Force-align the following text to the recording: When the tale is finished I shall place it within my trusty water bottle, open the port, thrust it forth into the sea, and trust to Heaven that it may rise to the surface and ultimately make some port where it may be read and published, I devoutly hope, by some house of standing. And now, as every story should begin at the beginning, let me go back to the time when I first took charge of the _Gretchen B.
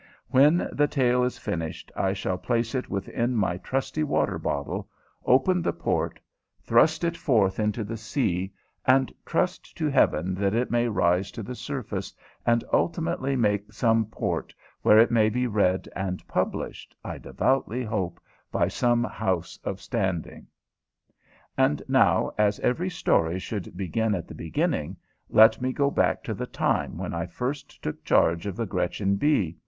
When 0.29 0.67
the 0.71 0.87
tale 0.87 1.23
is 1.23 1.37
finished 1.37 1.91
I 1.95 2.13
shall 2.13 2.39
place 2.39 2.73
it 2.73 2.89
within 2.89 3.35
my 3.35 3.57
trusty 3.57 4.03
water 4.03 4.39
bottle, 4.39 4.89
open 5.27 5.61
the 5.61 5.71
port, 5.73 6.19
thrust 6.59 7.03
it 7.03 7.15
forth 7.15 7.59
into 7.59 7.83
the 7.83 7.97
sea, 7.97 8.51
and 8.83 9.13
trust 9.27 9.77
to 9.77 9.87
Heaven 9.91 10.33
that 10.33 10.55
it 10.55 10.71
may 10.71 10.87
rise 10.87 11.29
to 11.33 11.43
the 11.43 11.53
surface 11.53 12.11
and 12.47 12.63
ultimately 12.73 13.35
make 13.35 13.71
some 13.73 14.05
port 14.05 14.55
where 14.81 14.97
it 14.97 15.11
may 15.11 15.29
be 15.29 15.45
read 15.45 15.87
and 15.95 16.27
published, 16.27 16.95
I 17.03 17.19
devoutly 17.19 17.83
hope, 17.83 18.19
by 18.51 18.69
some 18.69 19.03
house 19.03 19.59
of 19.63 19.79
standing. 19.79 20.47
And 21.55 21.83
now, 21.87 22.31
as 22.39 22.59
every 22.61 22.89
story 22.89 23.37
should 23.37 23.77
begin 23.77 24.15
at 24.15 24.27
the 24.27 24.33
beginning, 24.33 24.97
let 25.29 25.61
me 25.61 25.71
go 25.71 25.91
back 25.91 26.23
to 26.23 26.33
the 26.33 26.47
time 26.47 26.97
when 26.97 27.13
I 27.13 27.27
first 27.27 27.83
took 27.83 28.03
charge 28.03 28.47
of 28.47 28.55
the 28.55 28.65
_Gretchen 28.65 29.19
B. 29.19 29.59